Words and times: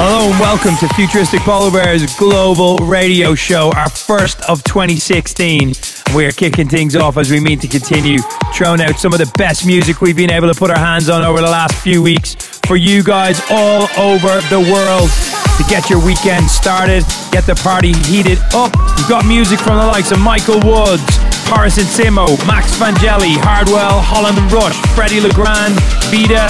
Hello 0.00 0.30
and 0.30 0.40
welcome 0.40 0.74
to 0.76 0.88
Futuristic 0.94 1.40
Polar 1.40 1.70
Bears 1.70 2.16
Global 2.16 2.78
Radio 2.78 3.34
Show, 3.34 3.70
our 3.76 3.90
first 3.90 4.40
of 4.48 4.64
2016. 4.64 5.72
We're 6.14 6.32
kicking 6.32 6.68
things 6.68 6.96
off 6.96 7.18
as 7.18 7.30
we 7.30 7.38
mean 7.38 7.58
to 7.58 7.68
continue 7.68 8.18
throwing 8.54 8.80
out 8.80 8.98
some 8.98 9.12
of 9.12 9.18
the 9.18 9.30
best 9.36 9.66
music 9.66 10.00
we've 10.00 10.16
been 10.16 10.30
able 10.30 10.50
to 10.50 10.58
put 10.58 10.70
our 10.70 10.78
hands 10.78 11.10
on 11.10 11.22
over 11.22 11.40
the 11.40 11.50
last 11.50 11.74
few 11.74 12.02
weeks 12.02 12.34
for 12.66 12.76
you 12.76 13.02
guys 13.02 13.42
all 13.50 13.88
over 13.98 14.40
the 14.48 14.60
world 14.72 15.10
to 15.58 15.64
get 15.68 15.90
your 15.90 16.04
weekend 16.04 16.48
started, 16.48 17.04
get 17.30 17.44
the 17.44 17.54
party 17.56 17.92
heated 18.08 18.38
up. 18.54 18.72
We've 18.96 19.08
got 19.08 19.26
music 19.26 19.58
from 19.58 19.76
the 19.76 19.86
likes 19.86 20.12
of 20.12 20.18
Michael 20.20 20.60
Woods, 20.64 21.04
and 21.48 21.88
Simo, 21.88 22.28
Max 22.46 22.76
Vangeli, 22.76 23.36
Hardwell, 23.40 24.00
Holl 24.00 24.26
and 24.26 24.52
Rush, 24.52 24.76
Freddie 24.94 25.20
Legrand, 25.20 25.74
Vida, 26.12 26.48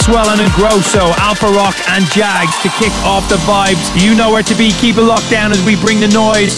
Axwell 0.00 0.32
and 0.32 0.52
Grosso, 0.52 1.12
Alpharock 1.20 1.76
and 1.88 2.02
Jaggs 2.06 2.56
to 2.62 2.70
kick 2.78 2.92
off 3.04 3.28
the 3.28 3.36
vibes. 3.44 4.02
You 4.02 4.14
know 4.14 4.30
where 4.30 4.42
to 4.42 4.54
be. 4.54 4.72
Keep 4.80 4.96
it 4.96 5.02
locked 5.02 5.30
down 5.30 5.52
as 5.52 5.62
we 5.66 5.76
bring 5.76 6.00
the 6.00 6.08
noise, 6.08 6.56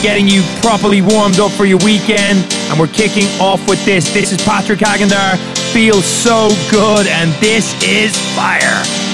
getting 0.00 0.26
you 0.26 0.42
properly 0.62 1.02
warmed 1.02 1.38
up 1.38 1.52
for 1.52 1.66
your 1.66 1.78
weekend. 1.84 2.50
And 2.70 2.80
we're 2.80 2.86
kicking 2.86 3.26
off 3.40 3.60
with 3.68 3.84
this. 3.84 4.10
This 4.14 4.32
is 4.32 4.42
Patrick 4.42 4.78
Hagenaar. 4.78 5.36
Feels 5.74 6.06
so 6.06 6.48
good, 6.70 7.06
and 7.06 7.30
this 7.42 7.74
is 7.84 8.16
fire. 8.34 9.07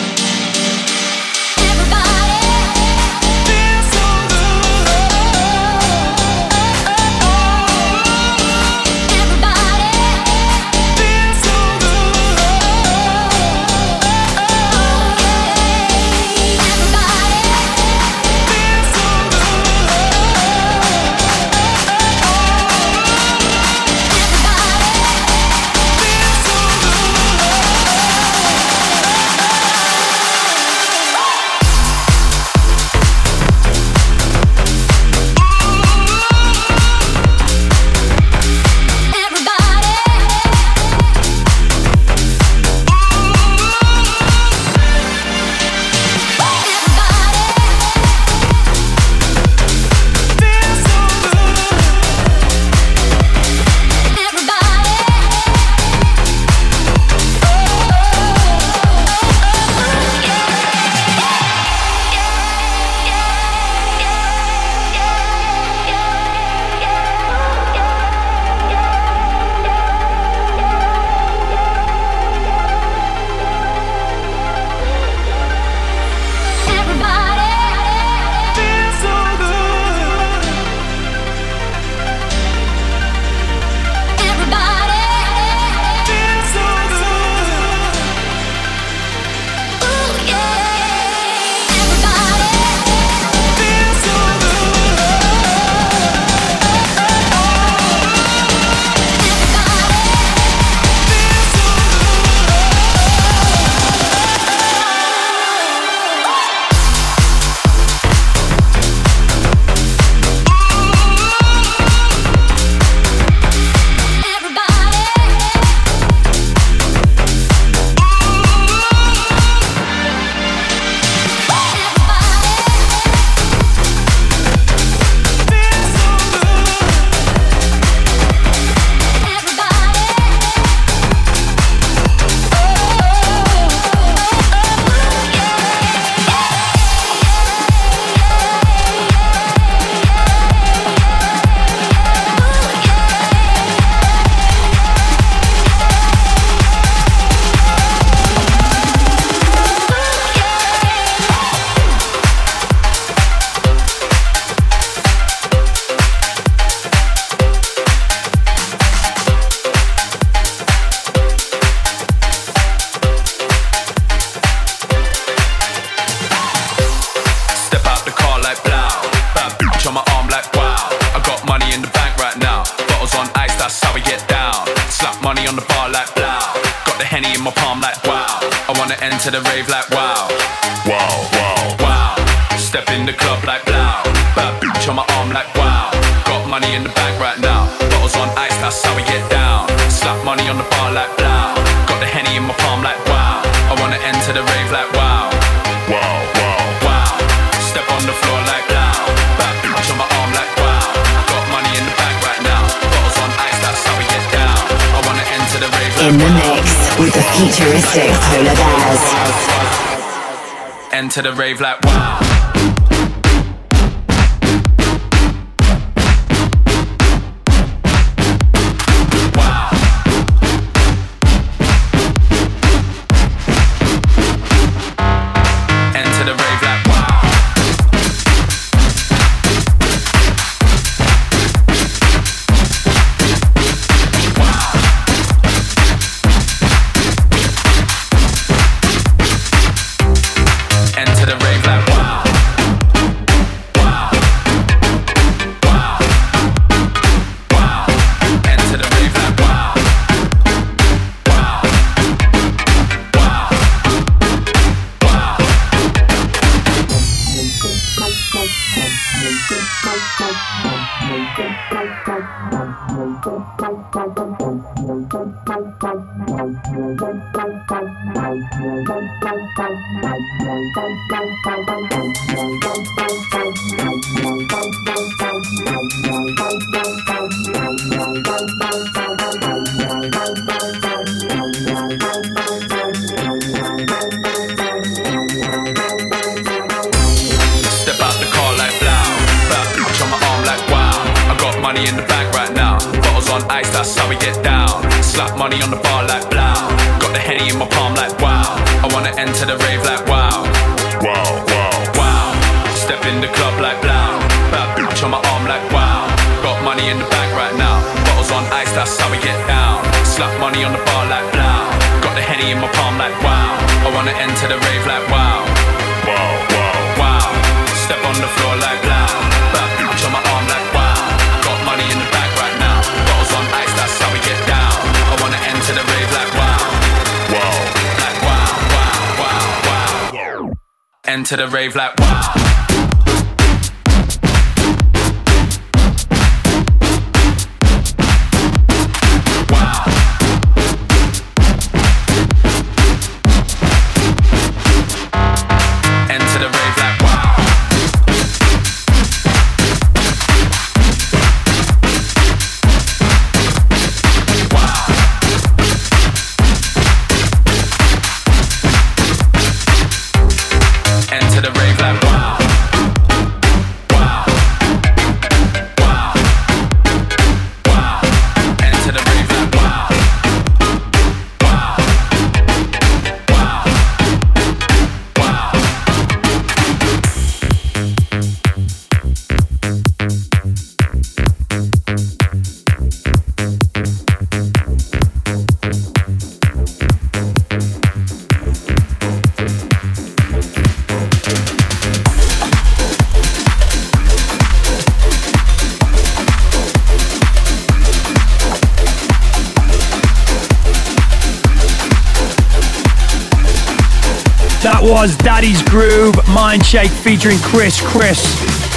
was 405.05 405.17
Daddy's 405.17 405.61
Groove, 405.65 406.15
Mindshake 406.33 406.89
featuring 406.89 407.37
Kris 407.41 407.79
Kriss. 407.79 408.25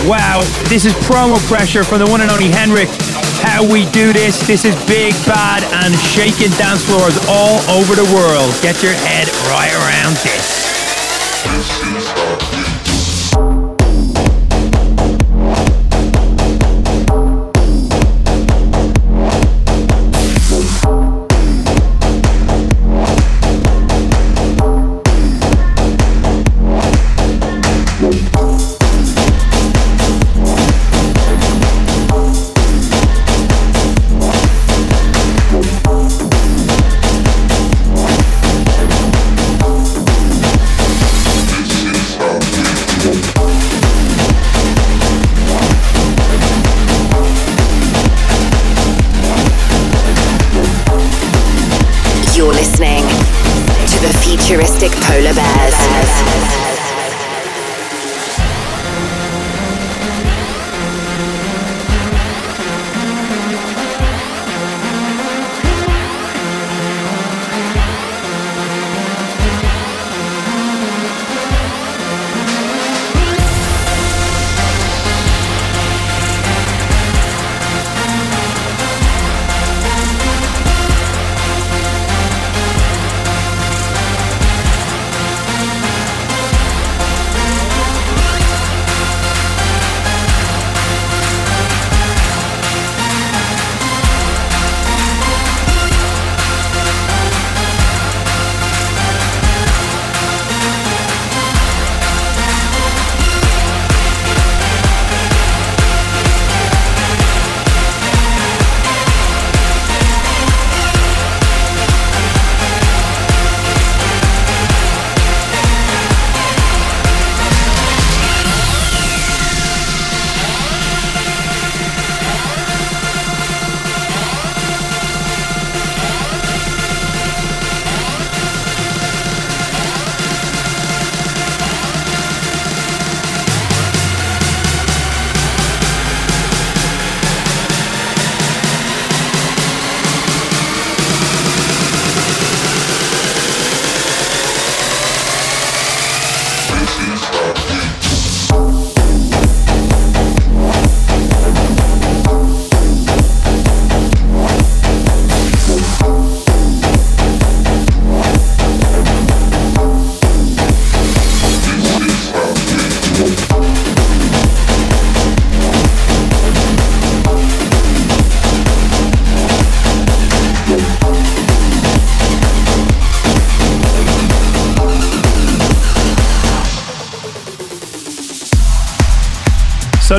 Wow, 0.09 0.41
this 0.67 0.83
is 0.83 0.91
promo 1.07 1.39
pressure 1.47 1.85
from 1.85 1.99
the 1.99 2.05
one 2.05 2.19
and 2.19 2.29
only 2.29 2.49
Henrix. 2.49 2.91
How 3.41 3.63
we 3.63 3.89
do 3.91 4.11
this, 4.11 4.45
this 4.45 4.65
is 4.65 4.75
big, 4.87 5.13
bad, 5.25 5.63
and 5.85 5.95
shaking 5.95 6.51
dance 6.57 6.83
floors 6.83 7.17
all 7.29 7.61
over 7.71 7.95
the 7.95 8.03
world. 8.13 8.51
Get 8.61 8.83
your 8.83 8.91
head 8.91 9.29
right 9.47 9.71
around 9.71 10.17
this. 10.17 10.56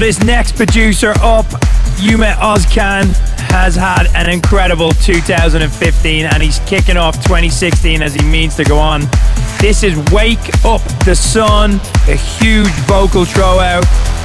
This 0.09 0.25
next 0.25 0.57
producer 0.57 1.11
up, 1.21 1.45
Ummet 2.00 2.37
Ozcan, 2.37 3.15
has 3.53 3.77
had 3.77 4.07
an 4.15 4.31
incredible 4.31 4.91
2015 4.93 6.25
and 6.25 6.43
he's 6.43 6.61
kicking 6.61 6.97
off 6.97 7.17
2016 7.25 8.00
as 8.00 8.15
he 8.15 8.25
means 8.25 8.57
to 8.57 8.65
go 8.65 8.79
on. 8.79 9.03
This 9.61 9.83
is 9.83 9.99
Wake 10.11 10.65
Up 10.65 10.81
the 11.05 11.15
Sun, 11.15 11.75
a 12.09 12.17
huge 12.17 12.73
vocal 12.88 13.27
throw 13.27 13.59
out, 13.59 13.85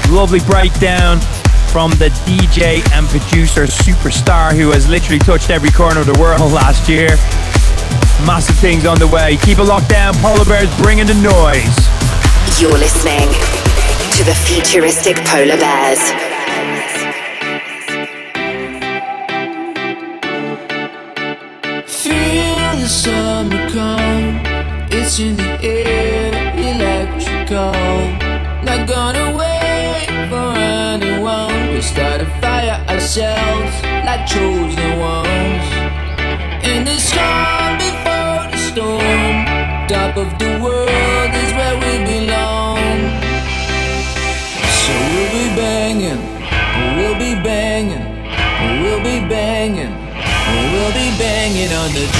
lovely 0.09 0.39
breakdown 0.47 1.19
from 1.67 1.91
the 1.99 2.07
DJ 2.23 2.79
and 2.93 3.05
producer 3.07 3.65
superstar 3.65 4.53
who 4.53 4.71
has 4.71 4.87
literally 4.87 5.19
touched 5.19 5.49
every 5.49 5.71
corner 5.71 5.99
of 5.99 6.05
the 6.05 6.17
world 6.17 6.39
last 6.53 6.87
year. 6.87 7.09
Massive 8.25 8.55
things 8.55 8.85
on 8.85 8.99
the 8.99 9.07
way. 9.07 9.35
Keep 9.41 9.59
it 9.59 9.65
locked 9.65 9.89
down. 9.89 10.13
Polar 10.19 10.45
Bears 10.45 10.73
bringing 10.81 11.07
the 11.07 11.15
noise. 11.15 11.75
You're 12.61 12.71
listening 12.71 13.62
to 14.17 14.23
the 14.23 14.35
futuristic 14.35 15.15
Polar 15.25 15.57
Bears. 15.57 16.22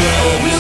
On 0.04 0.44
the 0.44 0.53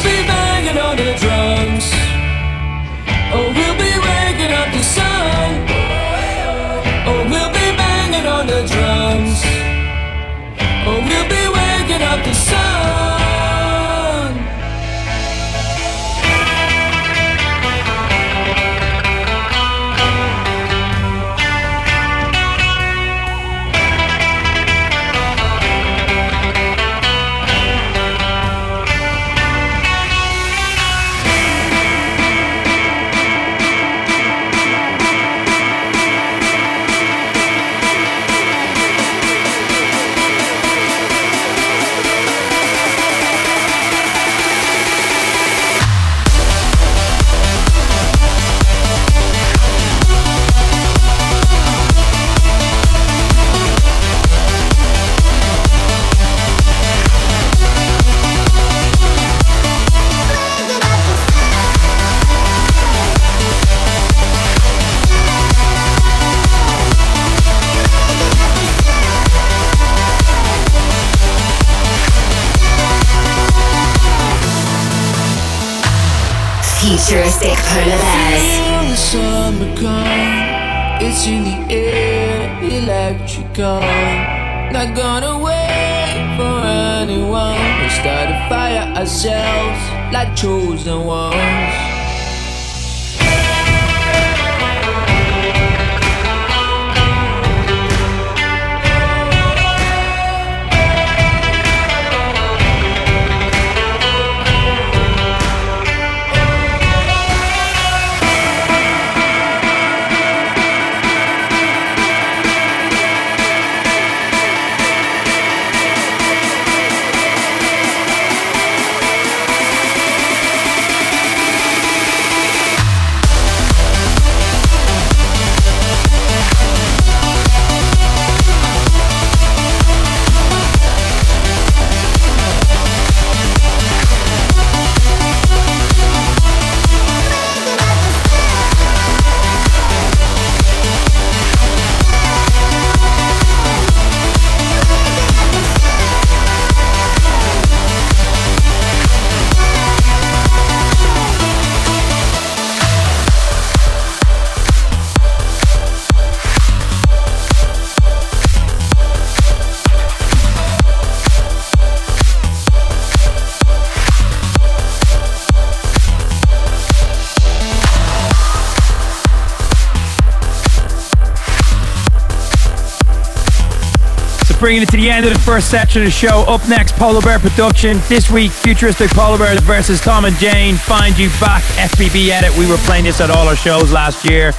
bringing 174.63 174.81
it 174.81 174.87
to 174.87 174.95
the 174.95 175.09
end 175.09 175.25
of 175.25 175.33
the 175.33 175.39
first 175.39 175.69
section 175.69 176.03
of 176.03 176.05
the 176.05 176.11
show. 176.11 176.45
Up 176.47 176.65
next, 176.69 176.95
Polar 176.95 177.19
Bear 177.19 177.37
Production. 177.37 177.99
This 178.07 178.31
week, 178.31 178.49
Futuristic 178.49 179.09
Polar 179.11 179.37
Bears 179.37 179.59
versus 179.59 179.99
Tom 179.99 180.23
and 180.23 180.33
Jame. 180.37 180.77
Find 180.77 181.19
You 181.19 181.27
Back, 181.41 181.63
FPB 181.75 182.29
Edit. 182.29 182.57
We 182.57 182.65
were 182.71 182.77
playing 182.87 183.03
this 183.03 183.19
at 183.19 183.29
all 183.29 183.45
our 183.49 183.57
shows 183.57 183.91
last 183.91 184.23
year. 184.23 184.53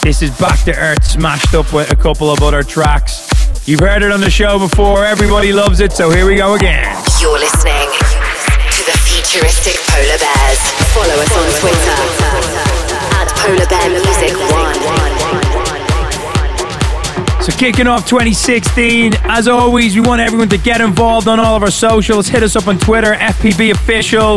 This 0.00 0.22
is 0.22 0.30
Back 0.38 0.64
to 0.64 0.74
Earth, 0.74 1.04
smashed 1.04 1.52
up 1.52 1.74
with 1.74 1.92
a 1.92 1.94
couple 1.96 2.30
of 2.30 2.42
other 2.42 2.62
tracks. 2.62 3.68
You've 3.68 3.80
heard 3.80 4.02
it 4.02 4.10
on 4.12 4.22
the 4.22 4.30
show 4.30 4.58
before, 4.58 5.04
everybody 5.04 5.52
loves 5.52 5.80
it, 5.80 5.92
so 5.92 6.08
here 6.08 6.24
we 6.24 6.36
go 6.36 6.54
again. 6.54 6.96
You're 7.20 7.38
listening 7.38 7.92
to 8.72 8.80
the 8.88 8.96
Futuristic 9.04 9.76
Polar 9.92 10.16
Bears. 10.24 10.60
Follow 10.96 11.20
us 11.20 11.36
on 11.36 11.50
Twitter 11.60 12.00
at 13.20 13.28
Polar 13.36 13.66
Bear 13.66 13.90
Music 13.90 14.32
One. 15.36 15.43
So 17.44 17.52
kicking 17.58 17.86
off 17.86 18.08
2016, 18.08 19.12
as 19.24 19.48
always, 19.48 19.94
we 19.94 20.00
want 20.00 20.22
everyone 20.22 20.48
to 20.48 20.56
get 20.56 20.80
involved 20.80 21.28
on 21.28 21.38
all 21.38 21.54
of 21.54 21.62
our 21.62 21.70
socials. 21.70 22.26
Hit 22.26 22.42
us 22.42 22.56
up 22.56 22.68
on 22.68 22.78
Twitter, 22.78 23.12
FPB 23.12 23.70
Official. 23.70 24.36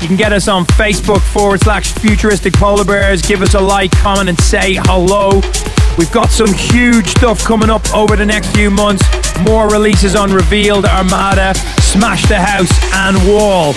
You 0.00 0.06
can 0.06 0.16
get 0.16 0.32
us 0.32 0.46
on 0.46 0.64
Facebook 0.64 1.20
forward 1.32 1.62
slash 1.62 1.92
Futuristic 1.94 2.52
Polar 2.52 2.84
Bears. 2.84 3.22
Give 3.22 3.42
us 3.42 3.54
a 3.54 3.60
like, 3.60 3.90
comment, 3.90 4.28
and 4.28 4.38
say 4.38 4.74
hello. 4.74 5.40
We've 5.98 6.12
got 6.12 6.30
some 6.30 6.54
huge 6.54 7.08
stuff 7.08 7.42
coming 7.42 7.70
up 7.70 7.92
over 7.92 8.14
the 8.14 8.24
next 8.24 8.54
few 8.54 8.70
months. 8.70 9.02
More 9.40 9.68
releases 9.68 10.14
on 10.14 10.32
Revealed, 10.32 10.84
Armada, 10.84 11.54
Smash 11.80 12.24
the 12.28 12.38
House, 12.38 12.70
and 12.94 13.16
Wall. 13.28 13.74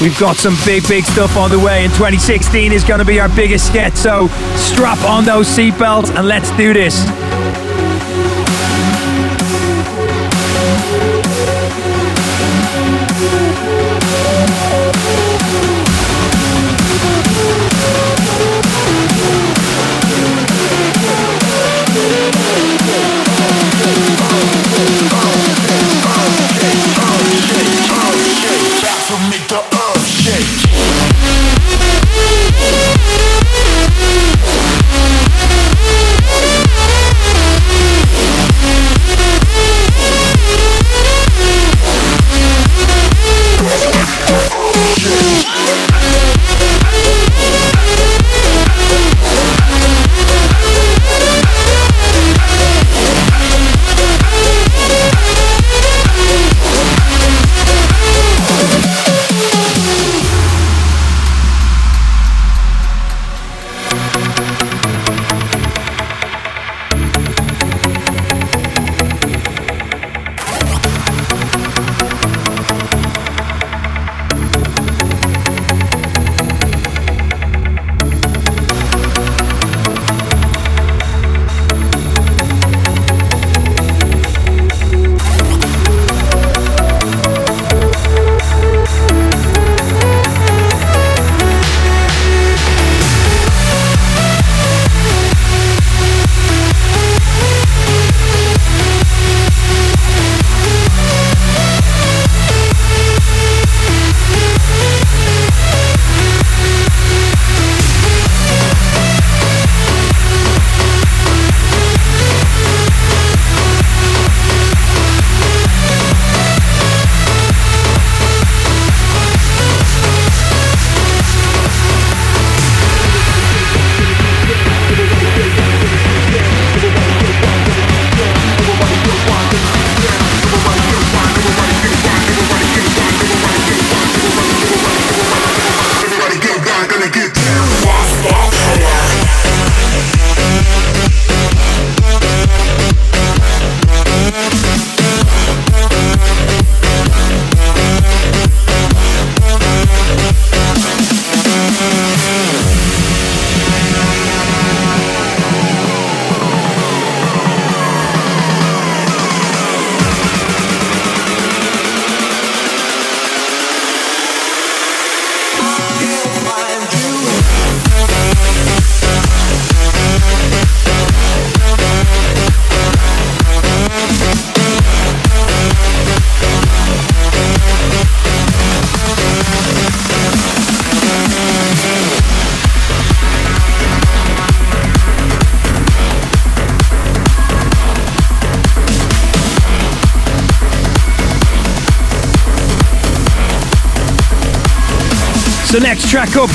We've 0.00 0.16
got 0.20 0.36
some 0.36 0.56
big, 0.64 0.86
big 0.86 1.02
stuff 1.02 1.36
on 1.36 1.50
the 1.50 1.58
way, 1.58 1.82
and 1.82 1.92
2016 1.94 2.70
is 2.70 2.84
going 2.84 3.00
to 3.00 3.04
be 3.04 3.18
our 3.18 3.28
biggest 3.30 3.74
yet. 3.74 3.96
So 3.96 4.28
strap 4.54 5.02
on 5.02 5.24
those 5.24 5.48
seatbelts 5.48 6.14
and 6.14 6.28
let's 6.28 6.56
do 6.56 6.72
this. 6.72 7.33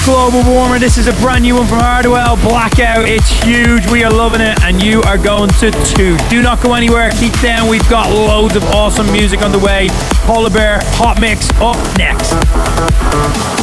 Global 0.05 0.43
Warmer. 0.43 0.79
This 0.79 0.97
is 0.97 1.07
a 1.07 1.13
brand 1.13 1.43
new 1.43 1.55
one 1.55 1.67
from 1.67 1.79
Hardwell, 1.79 2.35
Blackout. 2.37 3.07
It's 3.07 3.29
huge. 3.43 3.85
We 3.91 4.03
are 4.03 4.11
loving 4.11 4.41
it, 4.41 4.61
and 4.63 4.81
you 4.81 5.01
are 5.03 5.17
going 5.17 5.49
to 5.59 5.71
too. 5.95 6.17
Do 6.29 6.41
not 6.41 6.61
go 6.61 6.73
anywhere. 6.73 7.11
Keep 7.11 7.39
down. 7.41 7.69
We've 7.69 7.87
got 7.89 8.09
loads 8.09 8.55
of 8.55 8.63
awesome 8.65 9.11
music 9.11 9.41
on 9.41 9.51
the 9.51 9.59
way. 9.59 9.87
Polar 10.25 10.49
Bear 10.49 10.79
Hot 10.95 11.19
Mix 11.19 11.49
up 11.59 11.77
next. 11.97 13.58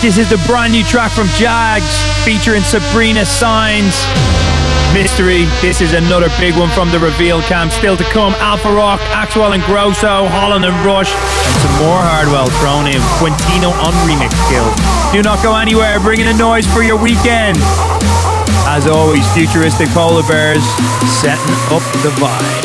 This 0.00 0.16
is 0.16 0.30
the 0.30 0.40
brand 0.46 0.72
new 0.72 0.82
track 0.82 1.12
from 1.12 1.26
Jaggs 1.36 1.84
featuring 2.24 2.62
Sabrina 2.62 3.26
Signs. 3.26 3.92
Mystery. 4.94 5.44
This 5.60 5.82
is 5.82 5.92
another 5.92 6.30
big 6.40 6.56
one 6.56 6.70
from 6.70 6.90
the 6.90 6.98
reveal 6.98 7.42
camp. 7.42 7.70
Still 7.70 7.98
to 7.98 8.04
come, 8.04 8.32
Alpharock, 8.40 8.98
Axwell 9.12 9.52
and 9.52 9.62
Grosso, 9.64 10.26
Holl 10.26 10.54
and 10.54 10.64
Rush, 10.86 11.12
and 11.12 11.56
some 11.60 11.76
more 11.84 12.00
Hardwell 12.00 12.48
thrown 12.64 12.86
in. 12.88 13.00
Quintino 13.20 13.76
on 13.76 13.92
remix 14.08 14.32
skills. 14.48 14.74
Do 15.12 15.20
not 15.20 15.42
go 15.42 15.54
anywhere, 15.54 16.00
bringing 16.00 16.28
a 16.28 16.34
noise 16.34 16.66
for 16.66 16.82
your 16.82 16.96
weekend. 16.96 17.58
As 18.64 18.86
always, 18.86 19.30
futuristic 19.34 19.88
polar 19.90 20.26
bears 20.26 20.64
setting 21.20 21.54
up 21.76 21.84
the 22.00 22.10
vibes. 22.16 22.59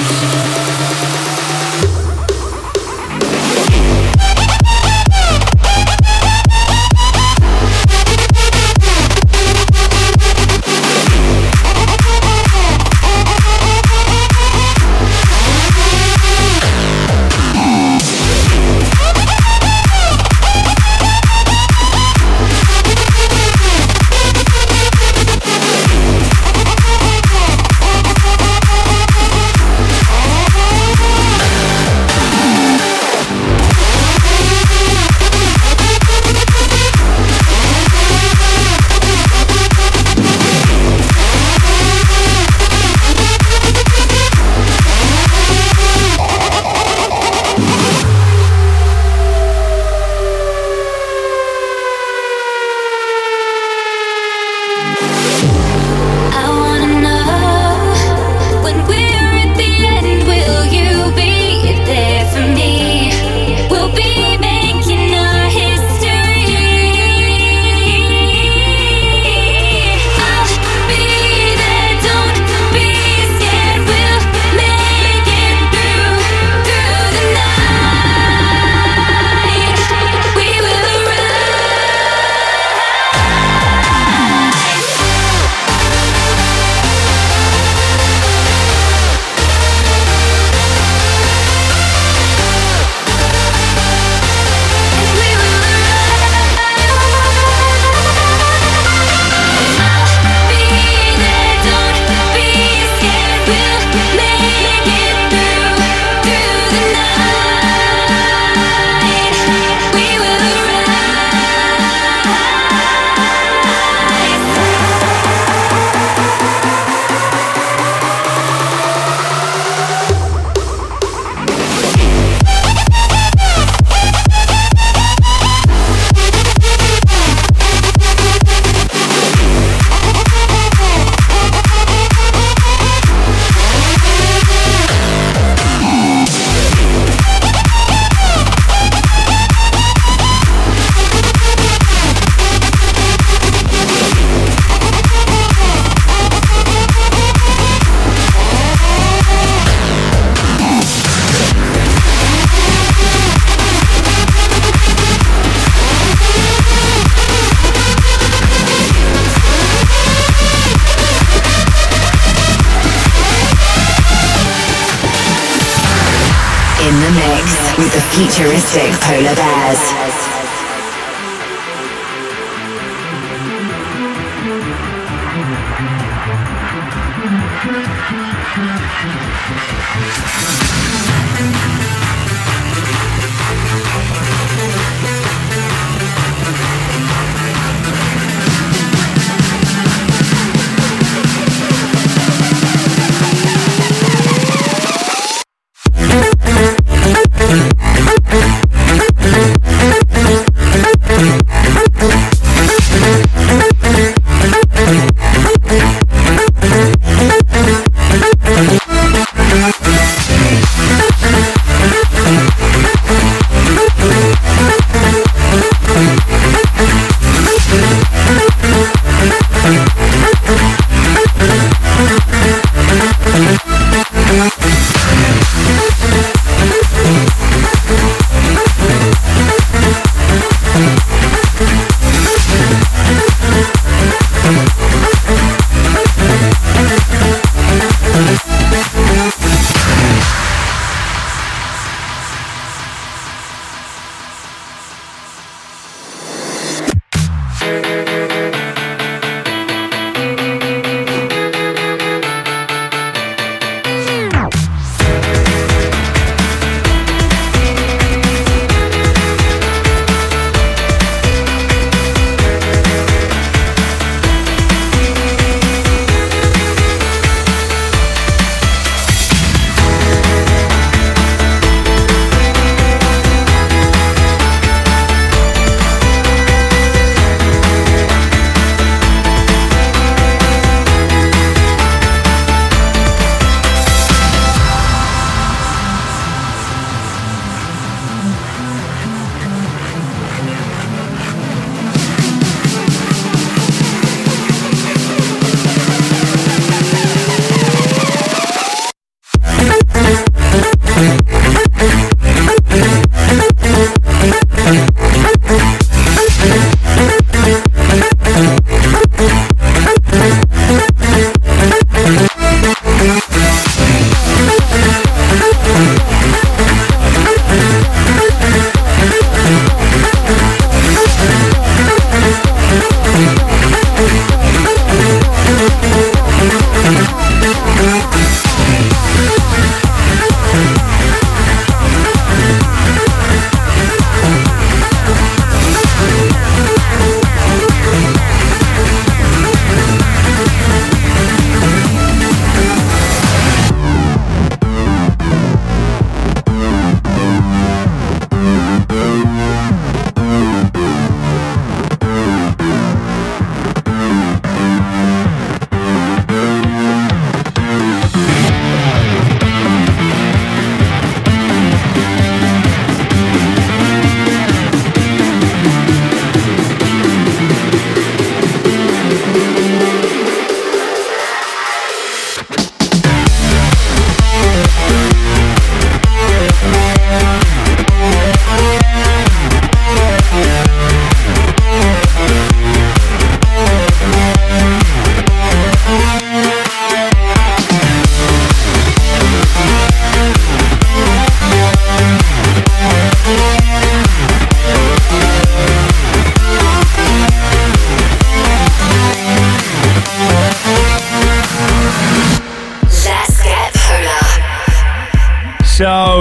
With 167.77 167.91
the 167.91 168.01
futuristic 168.15 168.91
polar 169.01 169.35
bears. 169.35 170.04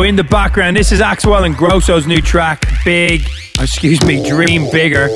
In 0.05 0.17
the 0.17 0.23
background, 0.23 0.77
this 0.77 0.93
is 0.93 1.01
Axwell 1.01 1.47
and 1.47 1.57
Ingrosso's 1.57 2.07
new 2.07 2.21
track, 2.21 2.69
Big, 2.85 3.23
oh, 3.59 3.63
excuse 3.63 4.05
me, 4.05 4.23
Dream 4.29 4.71
Bigger. 4.71 5.09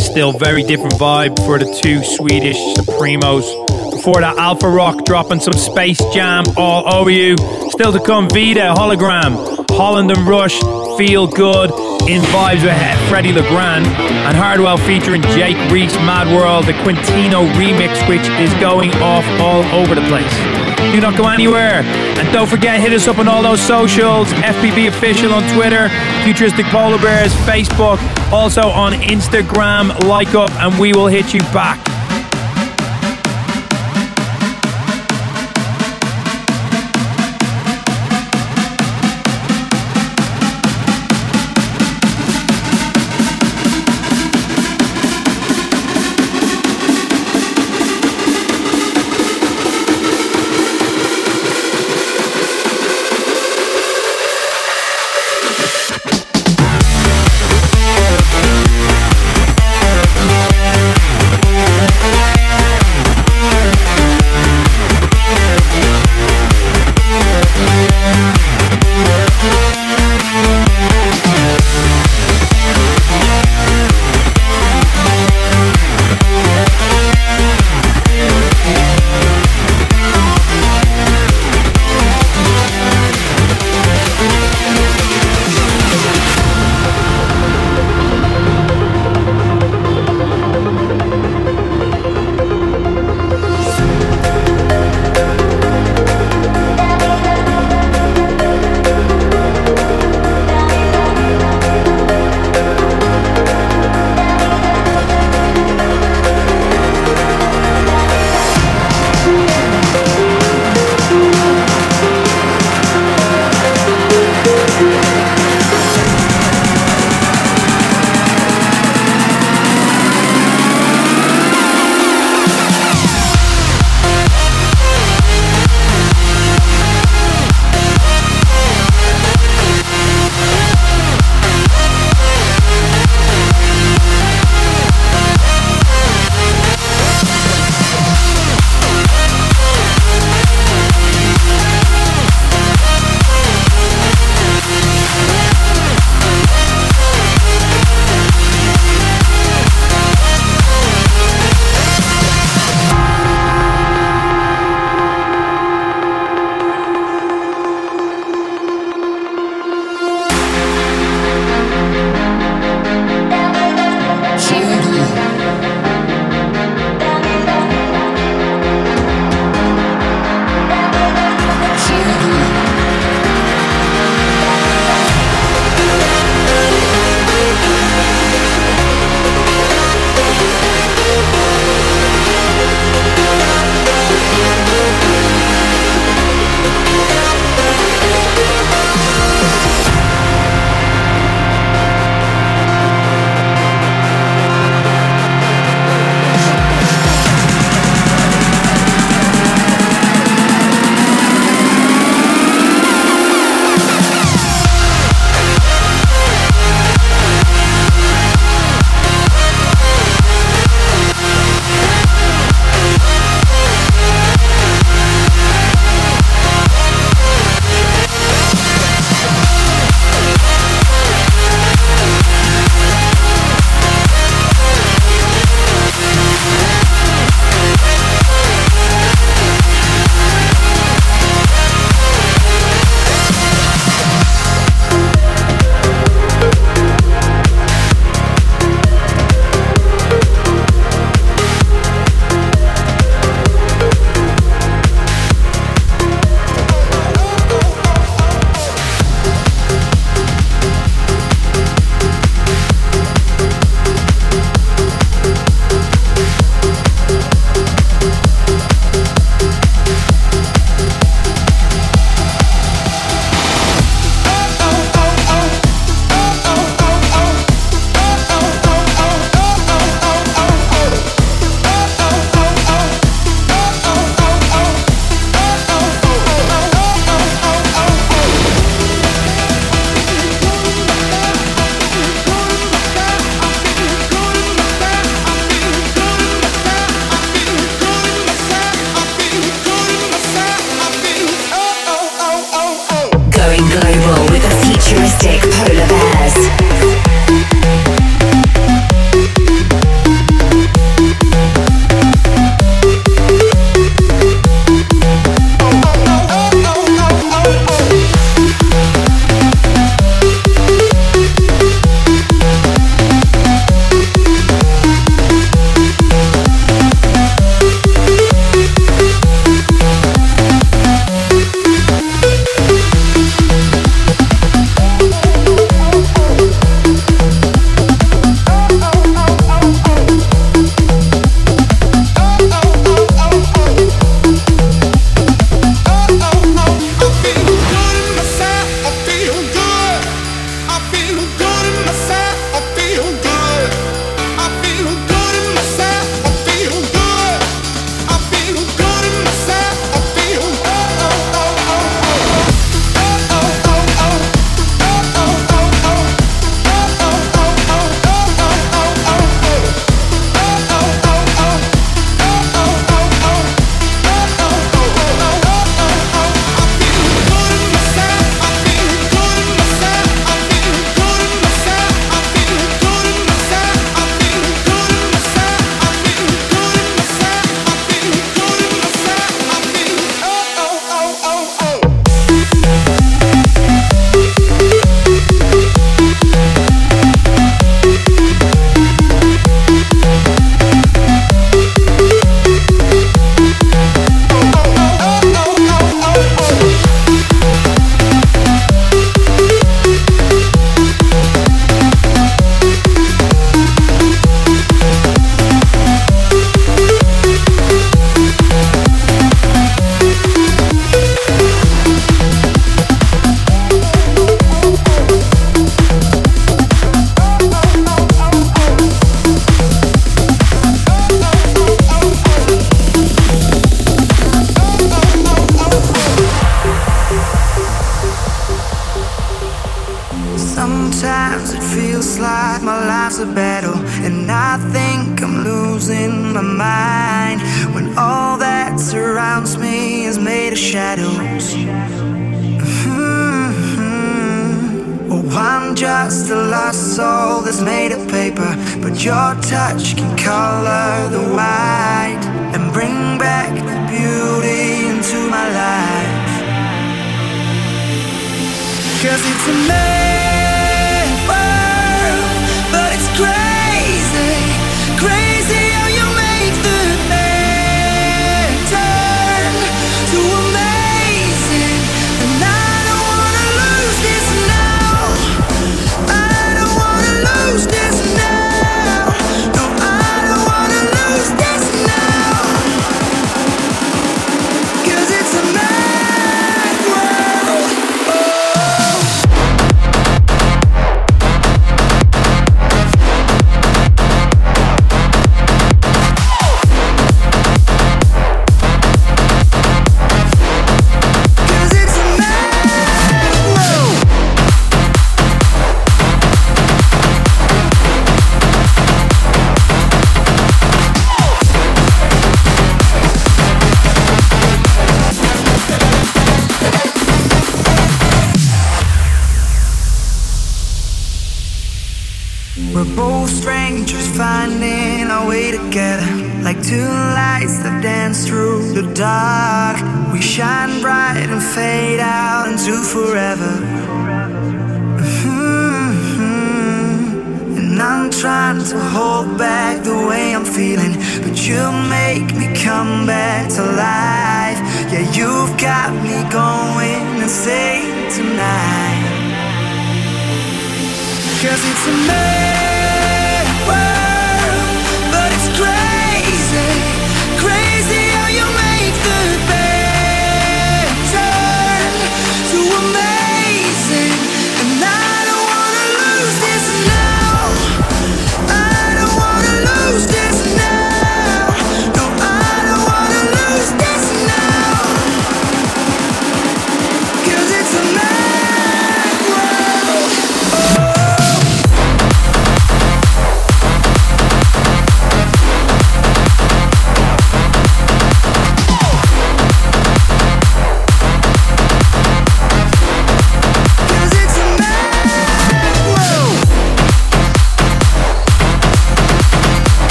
Still 0.00 0.32
very 0.32 0.64
different 0.64 0.94
vibe 0.94 1.38
for 1.46 1.56
the 1.56 1.78
two 1.80 2.02
Swedish 2.02 2.56
Supremos. 2.74 3.46
Before 3.92 4.20
that, 4.22 4.36
Alpharock 4.38 5.04
dropping 5.04 5.38
some 5.38 5.52
Space 5.52 6.00
Jam 6.12 6.44
all 6.56 6.92
over 6.92 7.10
you. 7.10 7.36
Still 7.70 7.92
to 7.92 8.00
come, 8.00 8.28
Vida, 8.28 8.74
Hologram, 8.76 9.36
Holl 9.70 9.98
and 9.98 10.10
Rush, 10.26 10.58
Feel 10.98 11.28
Good, 11.28 11.70
in 12.10 12.22
vibes 12.22 12.64
with 12.64 12.74
Fedde 13.08 13.32
Le 13.32 13.46
Grand, 13.48 13.86
and 13.86 14.36
Hardwell 14.36 14.78
featuring 14.78 15.22
Jake 15.38 15.56
Reese, 15.70 15.94
Mad 15.98 16.26
World, 16.26 16.64
the 16.64 16.72
Quintino 16.72 17.48
remix, 17.52 18.08
which 18.08 18.26
is 18.40 18.52
going 18.60 18.90
off 18.96 19.24
all 19.38 19.62
over 19.80 19.94
the 19.94 20.02
place. 20.08 20.69
Do 20.92 21.00
not 21.00 21.16
go 21.16 21.28
anywhere. 21.28 21.82
And 22.18 22.32
don't 22.32 22.48
forget, 22.48 22.80
hit 22.80 22.92
us 22.92 23.06
up 23.08 23.18
on 23.18 23.28
all 23.28 23.42
those 23.42 23.60
socials 23.60 24.28
FPB 24.32 24.88
Official 24.88 25.32
on 25.32 25.42
Twitter, 25.54 25.88
Futuristic 26.24 26.66
Polar 26.66 26.98
Bears, 26.98 27.32
Facebook, 27.46 27.98
also 28.32 28.62
on 28.62 28.92
Instagram. 28.92 30.06
Like 30.06 30.34
up, 30.34 30.50
and 30.60 30.78
we 30.78 30.92
will 30.92 31.06
hit 31.06 31.32
you 31.32 31.40
back. 31.52 31.99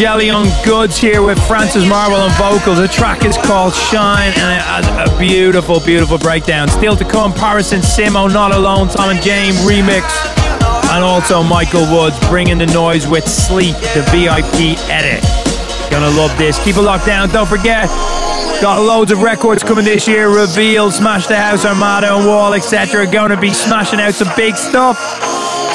Jelly 0.00 0.30
on 0.30 0.46
Goods 0.64 0.96
here 0.96 1.20
with 1.20 1.38
Francis 1.46 1.86
Marvel 1.86 2.16
on 2.16 2.30
vocals. 2.30 2.78
The 2.78 2.88
track 2.88 3.26
is 3.26 3.36
called 3.36 3.74
Shine 3.74 4.32
and 4.34 4.56
it 4.56 4.62
has 4.64 4.86
a 4.88 5.18
beautiful, 5.18 5.78
beautiful 5.78 6.16
breakdown. 6.16 6.68
Still 6.68 6.96
to 6.96 7.04
come, 7.04 7.34
Paris 7.34 7.72
and 7.72 7.82
Simo, 7.82 8.32
Not 8.32 8.50
Alone, 8.54 8.88
Tom 8.88 9.10
and 9.10 9.20
Jame's 9.20 9.58
remix. 9.58 10.08
And 10.90 11.04
also 11.04 11.42
Michael 11.42 11.82
Woods 11.92 12.18
bringing 12.30 12.56
the 12.56 12.64
noise 12.68 13.06
with 13.06 13.28
Sleep, 13.28 13.76
the 13.92 14.00
VIP 14.08 14.80
edit. 14.88 15.22
Gonna 15.90 16.08
love 16.16 16.34
this. 16.38 16.58
Keep 16.64 16.76
it 16.76 16.80
locked 16.80 17.04
down. 17.04 17.28
Don't 17.28 17.46
forget, 17.46 17.86
Got 18.62 18.80
loads 18.80 19.12
of 19.12 19.20
records 19.20 19.62
coming 19.62 19.84
this 19.84 20.08
year. 20.08 20.30
Reveal, 20.30 20.90
Smash 20.90 21.26
the 21.26 21.36
House, 21.36 21.66
Armada 21.66 22.16
and 22.16 22.26
Wall, 22.26 22.54
etc. 22.54 23.06
Going 23.06 23.30
to 23.30 23.36
be 23.36 23.52
smashing 23.52 24.00
out 24.00 24.14
some 24.14 24.28
big 24.34 24.56
stuff. 24.56 24.98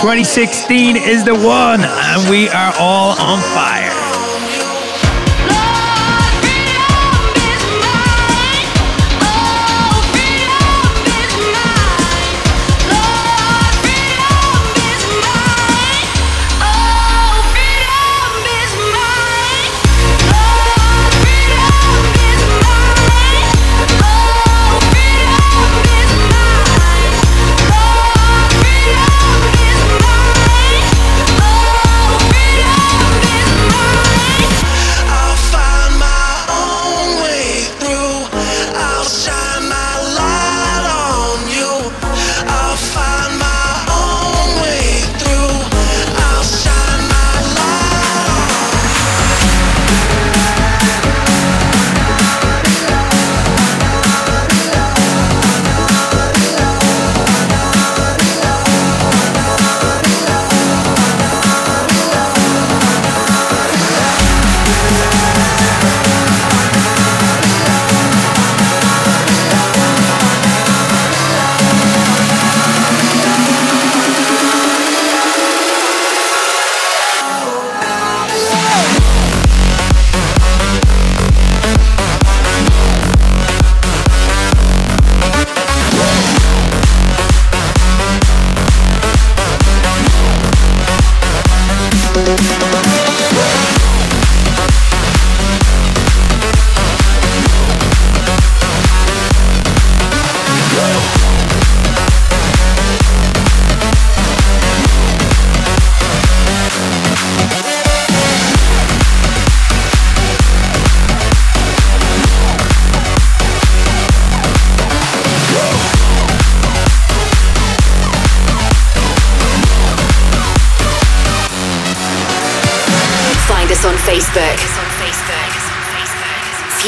2016 0.02 0.96
is 0.96 1.24
the 1.24 1.36
one, 1.36 1.82
and 1.84 2.30
we 2.30 2.50
are 2.50 2.74
all 2.80 3.20
on 3.20 3.40
fire. 3.54 4.05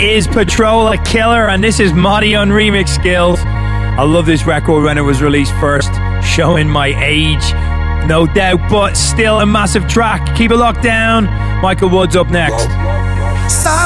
Is 0.00 0.26
Patrola 0.26 0.98
Killer, 1.04 1.48
and 1.48 1.64
this 1.64 1.80
is 1.80 1.94
Moti 1.94 2.34
on 2.34 2.50
remix 2.50 2.90
skills. 2.90 3.40
I 3.40 4.02
love 4.02 4.26
this 4.26 4.44
record 4.44 4.84
when 4.84 4.98
it 4.98 5.00
was 5.00 5.22
released 5.22 5.52
first, 5.54 5.90
showing 6.22 6.68
my 6.68 6.88
age, 7.02 7.42
no 8.06 8.26
doubt, 8.26 8.60
but 8.68 8.94
still 8.94 9.40
a 9.40 9.46
massive 9.46 9.88
track. 9.88 10.36
Keep 10.36 10.50
it 10.50 10.56
locked 10.58 10.82
down. 10.82 11.24
Michael 11.62 11.88
Woods 11.88 12.14
up 12.14 12.28
next. 12.28 12.64
Solitary 13.50 13.85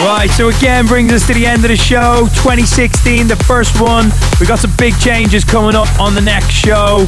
Right, 0.00 0.30
so 0.30 0.48
again 0.48 0.86
brings 0.86 1.12
us 1.12 1.26
to 1.26 1.34
the 1.34 1.44
end 1.44 1.64
of 1.64 1.70
the 1.70 1.76
show. 1.76 2.28
2016, 2.34 3.26
the 3.26 3.36
first 3.36 3.80
one. 3.80 4.10
We 4.40 4.46
got 4.46 4.60
some 4.60 4.72
big 4.78 4.98
changes 5.00 5.44
coming 5.44 5.74
up 5.74 5.88
on 5.98 6.14
the 6.14 6.20
next 6.20 6.50
show. 6.50 7.06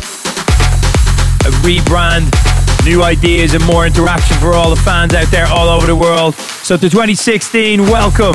A 1.47 1.51
rebrand 1.63 2.50
new 2.85 3.03
ideas, 3.03 3.55
and 3.55 3.65
more 3.67 3.87
interaction 3.87 4.37
for 4.39 4.55
all 4.55 4.71
the 4.71 4.81
fans 4.81 5.15
out 5.15 5.31
there 5.31 5.47
all 5.47 5.69
over 5.69 5.87
the 5.87 5.97
world. 5.97 6.35
So 6.35 6.77
to 6.77 6.89
2016, 6.89 7.83
welcome. 7.83 8.35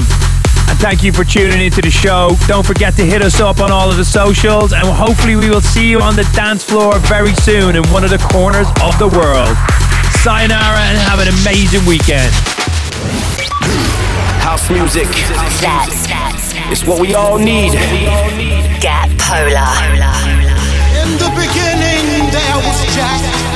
And 0.67 0.79
thank 0.79 1.03
you 1.03 1.13
for 1.13 1.23
tuning 1.23 1.61
into 1.61 1.81
the 1.81 1.91
show. 1.91 2.31
Don't 2.47 2.65
forget 2.65 2.95
to 2.95 3.05
hit 3.05 3.21
us 3.21 3.39
up 3.39 3.59
on 3.59 3.71
all 3.71 3.89
of 3.89 3.97
the 3.97 4.05
socials, 4.05 4.73
and 4.73 4.83
hopefully, 4.87 5.35
we 5.35 5.49
will 5.49 5.61
see 5.61 5.89
you 5.89 6.01
on 6.01 6.15
the 6.15 6.27
dance 6.33 6.63
floor 6.63 6.97
very 6.99 7.33
soon 7.35 7.75
in 7.75 7.83
one 7.89 8.03
of 8.03 8.09
the 8.09 8.17
corners 8.17 8.67
of 8.81 8.97
the 8.97 9.07
world. 9.07 9.55
Sayonara 10.25 10.81
and 10.89 10.97
have 10.97 11.19
an 11.19 11.29
amazing 11.41 11.85
weekend. 11.85 12.33
House 14.41 14.69
music. 14.69 15.07
That's 15.61 16.53
It's 16.71 16.83
what 16.85 16.99
we 16.99 17.13
all 17.13 17.37
need. 17.37 17.73
Get 18.81 19.09
Polar. 19.17 19.69
In 21.01 21.11
the 21.17 21.29
beginning, 21.37 22.31
there 22.31 22.57
was 22.57 22.95
Jack. 22.95 23.54